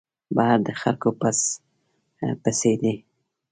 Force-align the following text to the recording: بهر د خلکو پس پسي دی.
بهر 0.35 0.59
د 0.67 0.69
خلکو 0.81 1.09
پس 1.21 1.39
پسي 2.43 2.73
دی. 2.81 2.95